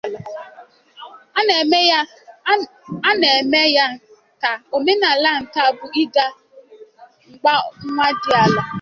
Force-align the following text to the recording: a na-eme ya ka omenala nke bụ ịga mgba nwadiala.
a 3.09 3.11
na-eme 3.17 3.63
ya 3.75 3.87
ka 4.41 4.51
omenala 4.75 5.29
nke 5.43 5.61
bụ 5.77 5.85
ịga 6.03 6.25
mgba 7.29 7.53
nwadiala. 7.93 8.61